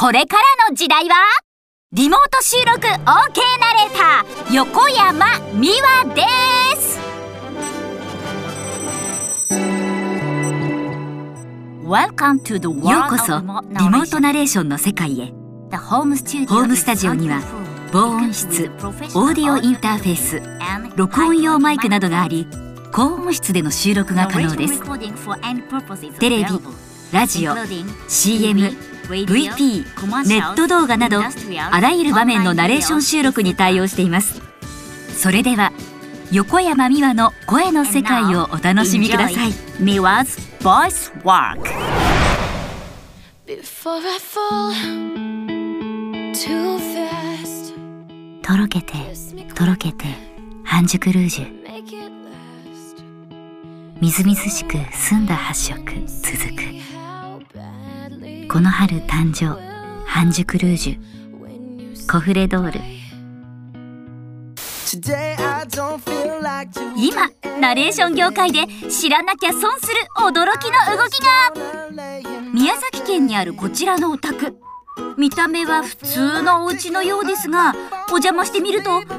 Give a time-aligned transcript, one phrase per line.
[0.00, 1.16] これからの時代は？
[1.90, 5.26] リモート収録 OK ナレーター横山
[5.60, 5.70] 美
[6.06, 6.22] 和で
[6.80, 7.00] す。
[11.82, 15.32] ようこそリモートナレーションの世界へ。
[15.76, 16.16] ホーム
[16.76, 17.42] スタジオには
[17.92, 20.40] 防音室オーディオインターフェース
[20.94, 22.46] 録音用マイクなどがあり
[22.92, 24.80] 高音質での収録が可能です。
[26.20, 26.50] テレビ
[27.10, 27.56] ラジオ
[28.06, 28.70] CM
[29.08, 31.22] VP ネット動画など
[31.70, 34.42] あらゆる場面のナレーション収録に対応しています。
[35.16, 35.72] それでは
[36.30, 39.50] 横山美和の声の世界をお楽しみください。
[39.80, 41.68] Miwa's Voice Work.
[48.42, 48.92] とろけて
[49.54, 50.04] とろけて
[50.64, 51.58] 半熟ルージュ。
[54.00, 56.97] みずみずしく澄んだ発色続く
[58.50, 59.60] この春誕生
[60.06, 62.80] 半熟ルージュコフレドール。
[66.96, 67.28] 今
[67.60, 71.52] ナレーション業界で知らなきゃ損する驚きの動きが。
[72.54, 74.56] 宮崎県にあるこちらのお宅。
[75.18, 77.74] 見た目は普通のお家のようですが
[78.08, 79.12] お邪魔してみるとなんと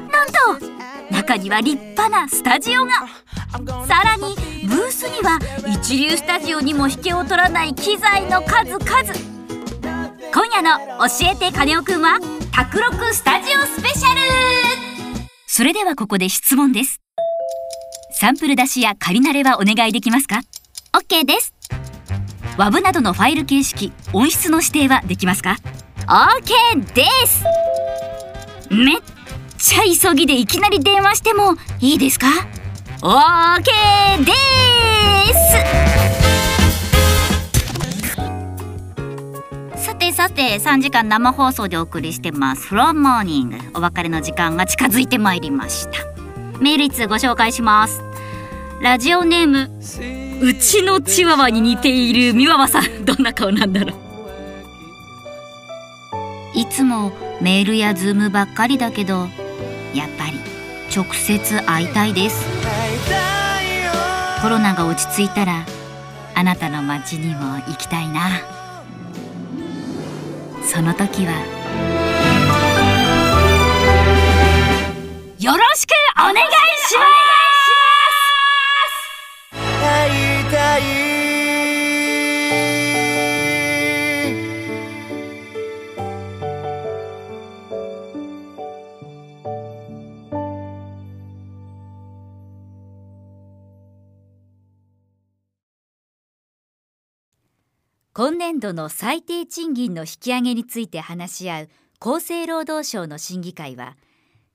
[1.10, 2.92] 中には立派なスタジオが。
[3.86, 4.36] さらに
[4.68, 9.29] ブースには一流スタジオにも引けを取らない機材の数々
[10.32, 10.78] 今夜の
[11.08, 12.18] 「教えてカネオくん」は
[12.52, 14.20] 「卓録スタジオスペシャル」
[15.46, 17.00] それではここで質問です。
[18.12, 20.42] サンプル出しや仮慣れはお願いできますか
[20.92, 21.52] ？OK です。
[22.56, 25.56] WAV などのファイル形式音質の指定はできますか
[26.06, 27.44] ？OK です。
[28.70, 28.96] めっ
[29.58, 32.26] ちゃ急ぎでいきなり電話してもいいですか
[33.00, 33.64] ？OK
[34.24, 34.32] で
[35.34, 36.39] す
[40.20, 42.74] さて3時間生放送でお送りしてます。
[42.74, 45.92] From Morning お別れの時間が近づいてまいりました。
[46.60, 48.02] メール一通ご紹介します。
[48.82, 49.70] ラジオネーム
[50.42, 52.84] うちのチワワに似ているミワワさん。
[53.06, 53.96] どんな顔なんだろう。
[56.54, 59.26] いつもメールやズームばっかりだけど
[59.94, 60.38] やっぱり
[60.94, 62.44] 直接会いたいです。
[64.42, 65.64] コロナが落ち着いたら
[66.34, 68.59] あなたの街にも行きたいな。
[70.72, 71.32] その時は。
[75.40, 77.29] よろしくお願いします！
[98.22, 101.68] 今年度の最低賃金の引き上げについて話し合う
[102.00, 103.96] 厚生労働省の審議会は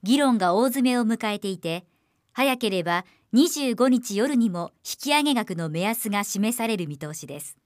[0.03, 1.83] 議論が大詰めを迎えていて
[2.31, 7.57] 早ければ25日夜にも引き上げ額の目安が示される見通しです。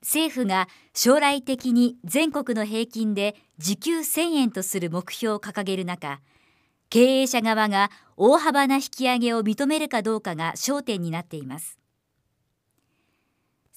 [0.00, 6.18] 政府が将来的に全国の平均で時給1000円とする目標を掲げる中
[6.90, 11.78] 経営者側が大幅な引き上げを認めるかどうかが焦点になっています。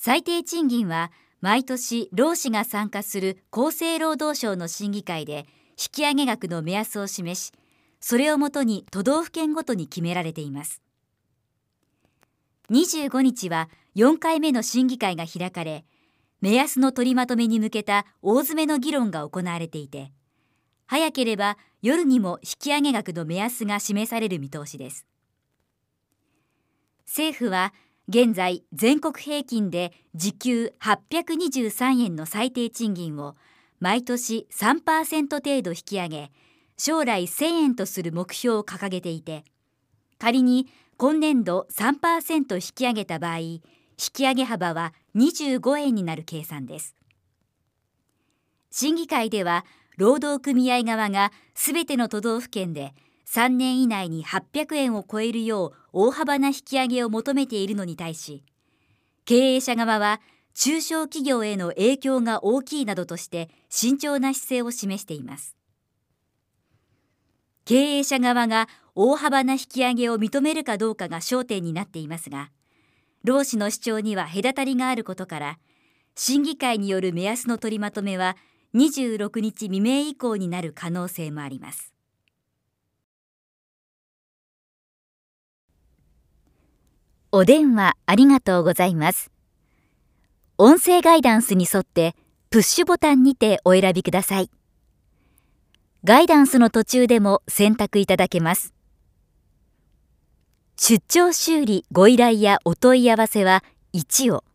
[0.06, 1.12] 最低賃金は
[1.42, 7.52] 毎年労使が参加する厚生労働省の審議会で引き上げ額の目安を示し
[8.02, 10.80] それをもとに都道府県ごとに決められています。
[12.70, 15.86] 25日は4回目の審議会が開かれ
[16.40, 20.12] 目安の取りまとめに向けた大詰めの議論が行われていて
[20.86, 25.08] 早ければ夜にも引き上げ額の目安が示される見通しです。
[27.08, 27.74] 政府は
[28.08, 33.36] 現在全国平均で時給823円の最低賃金を
[33.80, 36.32] 毎年3%程度引き上げ
[36.78, 39.44] 将来1000円とする目標を掲げていて
[40.20, 40.68] 仮に
[40.98, 43.62] 今年度3%引き上げた場合引
[43.98, 46.96] き上げ幅は25円になる計算です。
[48.70, 49.66] 審議会では
[49.98, 52.94] 労働組合側がすべての都道府県で
[53.28, 58.44] 3年以内に800円を超えるよう大幅な引き上げを求めているのに対し
[59.26, 60.22] 経営者側は
[60.54, 65.58] 中小企業への影響が大きいなどとして慎重な姿勢を示しています。
[67.66, 72.52] 経営者側が大幅な引き上げを認めるかどうかが焦点になっていますが
[73.24, 75.58] 労使の主張には隔たりがあることから
[76.16, 78.38] 審議会による目安の取りまとめは
[78.76, 81.95] 26日未明以降になる可能性もあります。
[87.38, 89.30] お電話ありがとうございます。
[90.58, 92.16] 音声ガイダンスに沿って、
[92.50, 94.50] プッシュボタンにてお選びください。
[96.06, 98.74] ガイダンスの途中でも選択いただけます。
[100.78, 104.46] 出張修理ご依頼やお問い合わせは1を。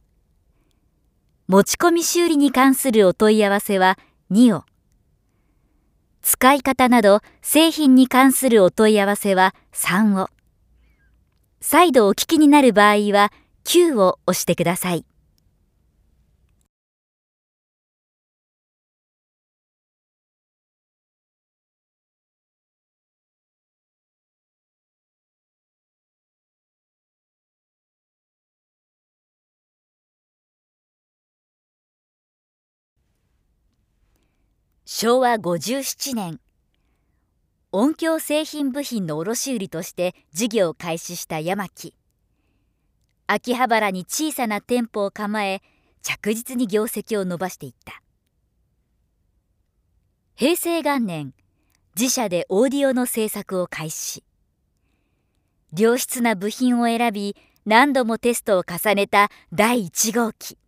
[1.48, 3.98] 持ち込み修理に関するお問い合わせは
[4.30, 4.64] 2を。
[6.22, 10.30] 使い方など製品に関するお問い合わせは3を。
[11.62, 13.32] 再度お聞きになる場合は
[13.64, 15.04] 9を押してください。
[34.86, 36.40] 昭和57年
[37.72, 41.94] 音響製品部品の卸売として事業を開始した山木
[43.28, 45.62] 秋葉原に小さな店舗を構え
[46.02, 48.02] 着実に業績を伸ばしていった。
[50.34, 51.32] 平成元年
[51.96, 54.24] 自社でオーディオの制作を開始。
[55.78, 57.36] 良質な部品を選び
[57.66, 60.58] 何度もテストを重ねた第1号機。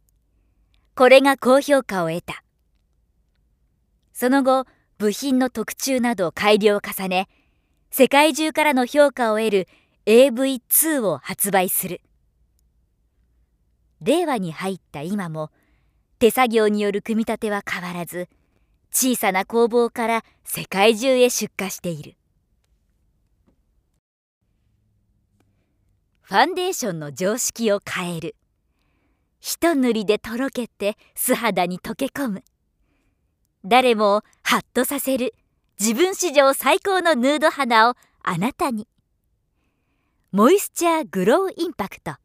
[0.94, 2.44] これが高評価を得た。
[4.12, 4.66] その後
[5.02, 7.28] 部品の特注など改良を重ね
[7.90, 9.68] 世界中からの評価を得る
[10.06, 12.00] AV2 を発売する。
[14.00, 15.50] 令和に入った今も
[16.20, 18.28] 手作業による組み立ては変わらず
[18.92, 22.14] 小さな工房から世界中へ出荷している。
[26.20, 28.36] ファンデーションの常識を変える。
[29.40, 32.44] 一塗りでとろけて素肌に溶け込む。
[33.64, 35.34] 誰もハッとさせる。
[35.78, 38.88] 自分史上最高のヌード肌をあなたに。
[40.32, 42.21] モイスチャーグローインパクト。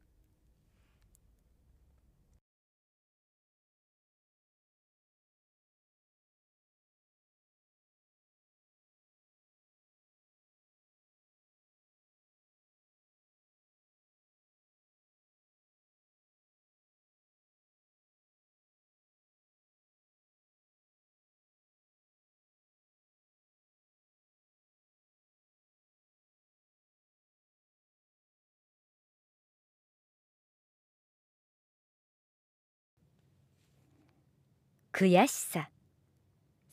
[34.98, 35.70] 悔しさ。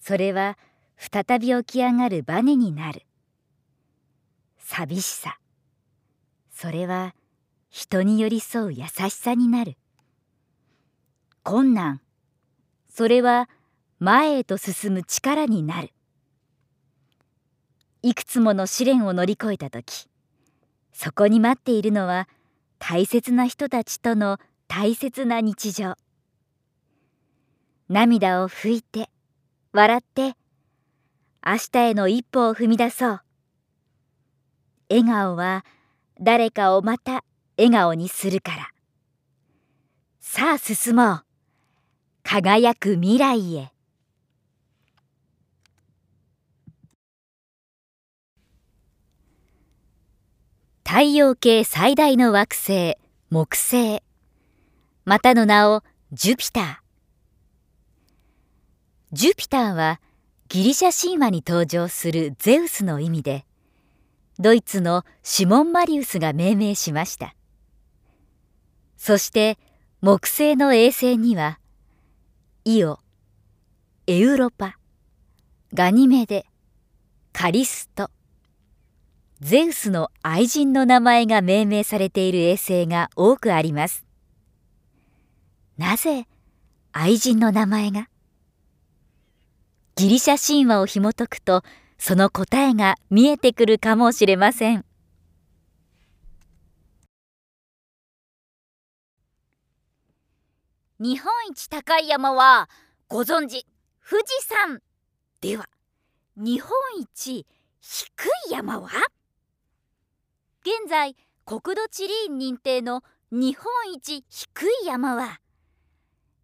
[0.00, 0.56] それは
[0.96, 3.02] 再び起き上がるバネになる。
[4.56, 5.38] 寂しさ。
[6.50, 7.14] それは
[7.68, 9.76] 人に寄り添う優しさになる。
[11.42, 12.00] 困難。
[12.88, 13.50] それは
[13.98, 15.90] 前へと進む力になる。
[18.00, 20.08] いくつもの試練を乗り越えた時
[20.94, 22.28] そこに待っているのは
[22.78, 25.96] 大切な人たちとの大切な日常。
[27.88, 29.10] 涙を拭いて
[29.72, 30.34] 笑って
[31.46, 33.20] 明日への一歩を踏み出そう。
[34.88, 35.64] 笑顔は
[36.18, 37.24] 誰かをまた
[37.58, 38.70] 笑顔にするから。
[40.20, 41.24] さあ進もう。
[42.22, 43.70] 輝く未来へ。
[50.86, 52.96] 太陽系最大の惑星
[53.28, 54.02] 木星。
[55.04, 55.82] またの名を
[56.12, 56.83] ジュピター。
[59.14, 60.00] ジュピターは
[60.48, 63.46] ギリシャ神話に登場するゼウスの意味で
[64.40, 67.36] ドイツのシモン・マリウスが命名しました。
[68.96, 69.56] そして
[70.00, 71.60] 木星の衛星には
[72.64, 72.98] イオ
[74.08, 74.78] エウロパ
[75.72, 76.44] ガニメデ
[77.32, 78.10] カリスト
[79.38, 84.04] ゼウスの愛人の名前が命名されている衛星が多くあります。
[85.78, 86.26] なぜ
[86.90, 88.08] 愛人の名前が？
[89.96, 91.62] ギリシャ神話を紐解くと
[91.98, 94.84] その答えが見えてくるかもしれません。
[100.98, 102.68] 日本一高い山は
[103.08, 103.66] ご存知
[104.08, 104.80] 富士山。
[105.40, 105.68] では
[106.36, 107.46] 日本一
[107.80, 108.88] 低い山は？
[110.62, 115.40] 現在国土地理院認定の日本一低い山は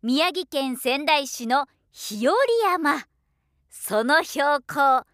[0.03, 3.10] 宮城県仙台市の日和山。
[3.73, 5.05] その標高3メ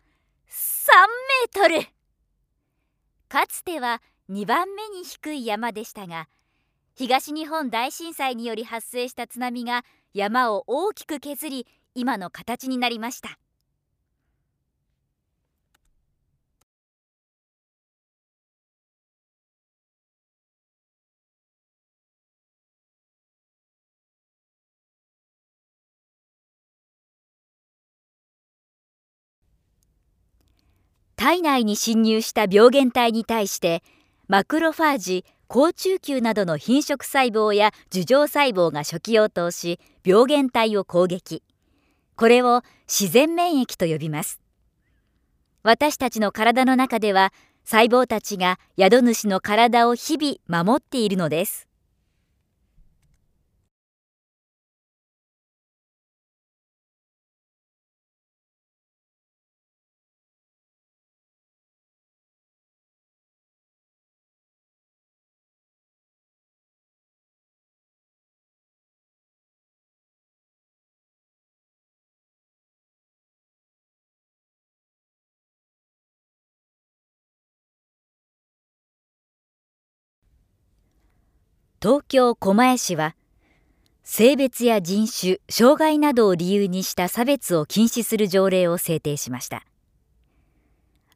[1.46, 1.86] ートル。
[3.28, 6.26] かつては2番目に低い山でしたが
[6.94, 9.84] 東日本大震災により発生した津波が
[10.14, 13.38] 山を大きく削り今の形になりました。
[31.26, 33.82] 体内に侵入した病原体に対して
[34.28, 41.42] マクロファージ好中球などの品色細胞や樹状細胞が初期応答し病原体を攻撃。
[42.14, 44.40] これを自然免疫と呼びます。
[45.64, 47.32] 私たちの体の中では
[47.64, 51.66] 細胞たちが宿主の体を日々守っているのです。
[81.86, 83.14] 東京狛江市は
[84.02, 89.64] 性別や人種障害などを理由にした差別を禁止する条例を制定しました。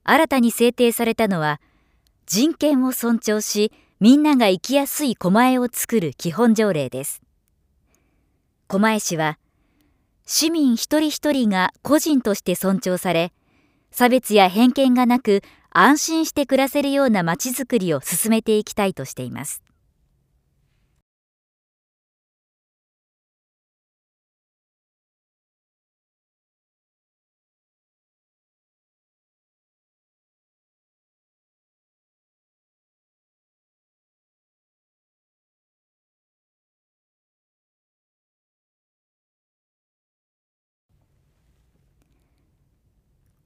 [0.05, 1.61] 新たに制定されたのは
[2.27, 7.21] 人権を尊重しみんなが生きやすい狛江を作る基本条例です。
[8.69, 9.41] 狛江市は
[10.25, 13.33] 市民一人一人が個人として尊重され
[13.91, 19.65] 差別や偏見がなく安心して暮らせるようなまちづくりを進めていきたいとしています。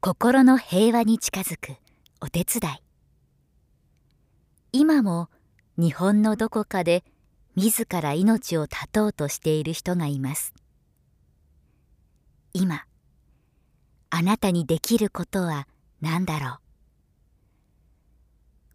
[0.07, 1.79] 心の平和に近づく
[2.21, 2.83] お手伝い。
[4.71, 5.31] 今も
[5.79, 7.05] 日本のどこかで
[7.57, 10.53] 自ら命を絶とうとしている人がいます。
[12.53, 12.85] 今
[14.11, 15.67] あなたにできることは
[16.03, 16.59] 何だろう。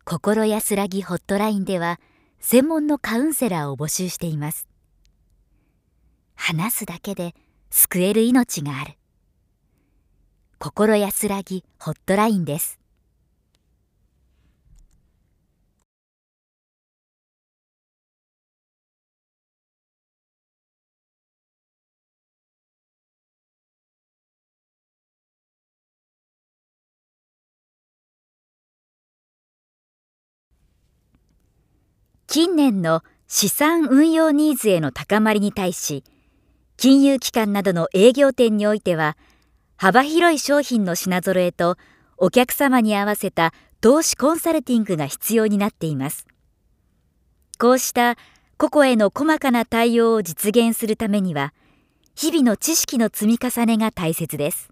[0.06, 2.00] 心安らぎホットラインでは
[2.40, 4.68] 専門のカウンセラーを募集しています。
[6.34, 7.36] 話すだけで
[7.70, 8.99] 救える命がある。
[10.62, 12.80] 心安らぎホットラインです。
[32.28, 36.04] 近年の資産運用ニーズへの高まりに対し
[36.76, 39.18] 金融機関などの営業店においては
[39.82, 41.78] 幅広い商品の品揃えと
[42.18, 46.28] お客様に合わせた投資コンサルティングが必要になっています。
[47.58, 48.18] こうした
[48.58, 51.54] 個々への細かな対応を実現するためには
[52.14, 54.70] 日々の知識の積み重ねが大切です。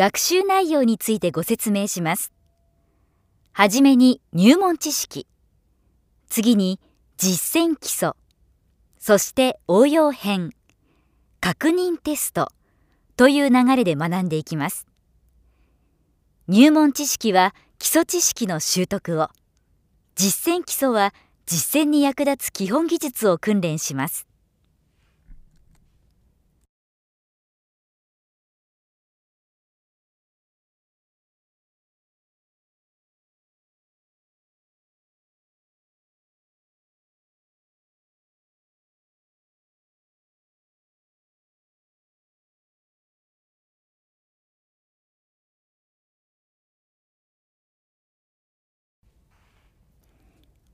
[0.00, 2.32] 学習内容についてご説明します。
[3.52, 5.26] はじめに入門知識、
[6.30, 6.80] 次に
[7.18, 8.12] 実践基礎、
[8.98, 10.52] そして応用編、
[11.38, 12.48] 確認テスト
[13.18, 14.86] という流れで学んでいきます。
[16.48, 19.28] 入門知識は基礎知識の習得を、
[20.14, 21.12] 実践基礎は
[21.44, 24.29] 実践に役立つ基本技術を訓練します。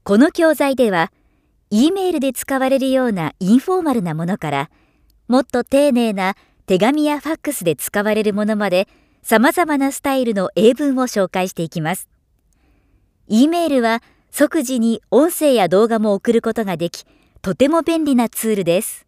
[0.07, 1.11] この教材では
[1.69, 4.71] E メールで使われるようなインフォーマルなものから
[5.27, 6.37] もっと丁寧な
[6.67, 8.87] 手紙やファックスで使われるものまで
[9.25, 12.09] 様々なスタイルの英文を紹介していきます。
[13.27, 17.05] E メールは即時に音声や動画も送ることができ
[17.43, 19.06] とても便利なツールです。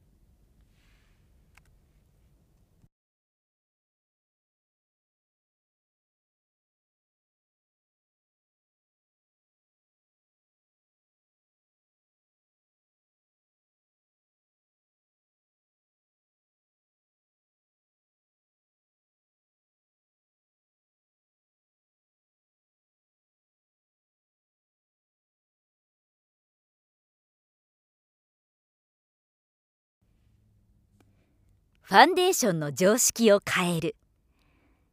[31.89, 33.97] ファンデーションの常識を変える。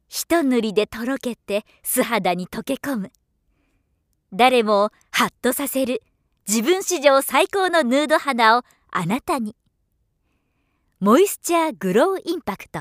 [0.08, 3.12] 一塗りでとろけて素肌に溶け込む。
[4.32, 6.00] 誰もハッとさせる。
[6.48, 9.54] 自分史上最高のヌード肌をあなたに。
[10.98, 12.80] モイスチャーグローインパクト。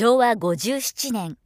[0.00, 1.36] 昭和57年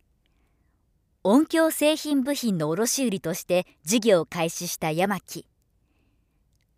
[1.24, 5.44] 音響製品部品の卸売として事業を開始した山木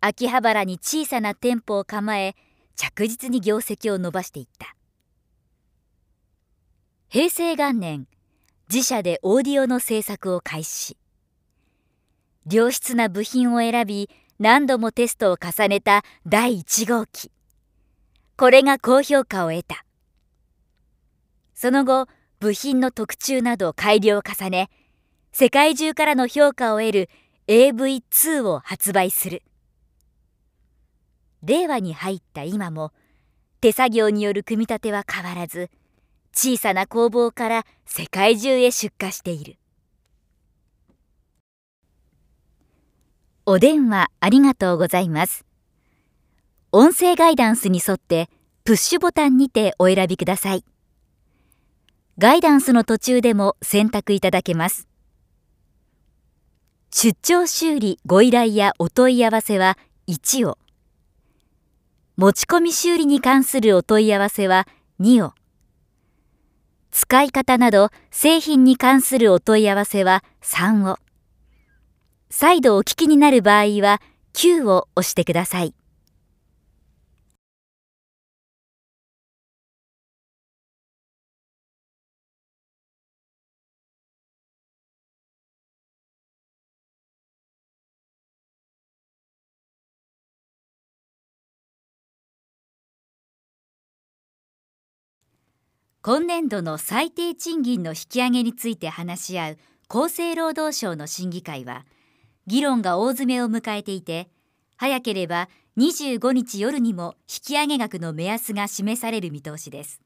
[0.01, 2.35] 秋葉原に小さな店舗を構え
[2.77, 4.75] 着実に業績を伸ばしていった。
[7.11, 8.07] 平成元年
[8.73, 10.97] 自社でオーディオの制作を開始。
[12.51, 17.31] 良質な部品を選び何度もテストを重ねた第1号機。
[18.39, 19.86] これが高評価を得た。
[21.57, 22.07] その後
[22.39, 24.69] 部品の特注など改良を重ね
[25.33, 27.11] 世界中からの評価を得る
[27.49, 29.43] AV2 を発売する。
[31.43, 32.93] 令和に入った今も
[33.61, 35.71] 手作業による組み立ては変わらず
[36.35, 39.57] 小さな工房から世界中へ出荷している。
[43.47, 45.47] お電話ありがとうございます。
[46.73, 48.29] 音声ガイダンスに沿って
[48.65, 50.65] プッシュボタンにてお選びください。
[52.19, 54.89] ガイダンスの途中でも選択いただけます。
[56.91, 59.77] 出張修理ご依頼やお問い合わせは
[60.09, 60.57] 1を。
[62.17, 64.67] 持ち込み修理に関するお問い合わせは
[64.99, 65.35] 2を。
[66.91, 70.99] 使い方など製品に関するお問い合わせは3を。
[72.31, 74.01] 再度お聞きになる場合は
[74.33, 75.75] 9を押してください。
[96.07, 101.85] 今年度の最低賃金の引き上げについて話し合う厚生労働省の審議会は
[102.47, 104.29] 議論が大詰めを迎えていて
[104.77, 110.01] 早ければ25日夜にも引き上げ額の目安が示される見通しです。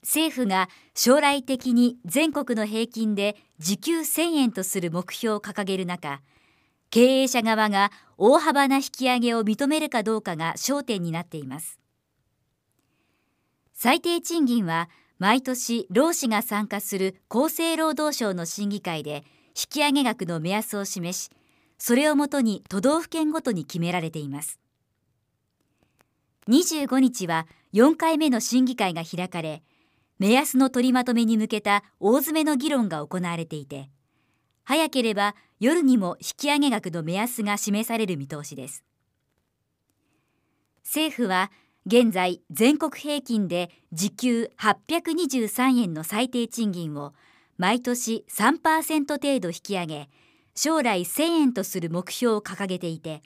[0.00, 6.22] 政府が将来的に全国の平均で時給1000円とする目標を掲げる中
[6.88, 11.79] 経営者側が大幅な引き上げを認めるかどうかが焦点になっています。
[13.82, 19.24] 最低賃金は毎年労使が参加する厚生労働省の審議会で
[19.58, 21.30] 引き上げ額の目安を示し
[21.78, 24.60] それをもとに都道府県ごとに決められています。
[26.50, 29.62] 25日は4回目の審議会が開かれ
[30.18, 33.88] 目安の取りまとめに向けた大詰めの議論が行われていて
[34.62, 38.84] 早ければ夜にも引き上げ額の目安が示される見通しです。
[40.84, 41.50] 政府は
[41.92, 47.14] 現在全国平均で時給823円の最低賃金を
[47.58, 50.08] 毎年3%程度引き上げ
[50.54, 53.24] 将来1000円とする目標を掲げていて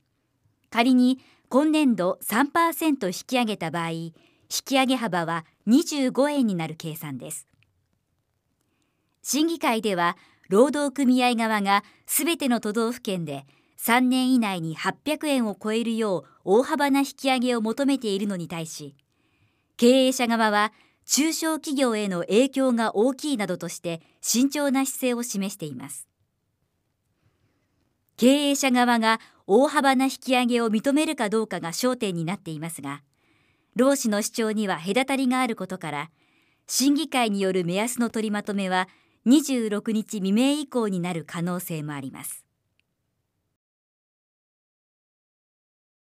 [0.70, 1.18] 仮に
[1.50, 4.14] 今年度3%引き上げた場合引
[4.48, 7.46] き上げ幅は25円になる計算です。
[9.22, 10.16] 審議会では
[10.48, 13.44] 労働組合側がすべての都道府県で
[13.84, 18.96] 3年以内に800円を超えるよう大幅な引き上げを求めているのに対し
[19.76, 20.72] 経営者側は
[21.04, 26.08] 中小企業への影響が大きいなどとして慎重な姿勢を示しています。
[28.16, 33.02] 経営者側が大幅な引き上げを認めるかどうかが焦点になっていますが
[33.76, 36.10] 労使の主張には隔たりがあることから
[36.66, 38.88] 審議会による目安の取りまとめは
[39.26, 42.43] 26日未明以降になる可能性もあります。